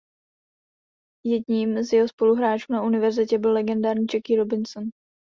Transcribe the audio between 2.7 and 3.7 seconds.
na univerzitě byl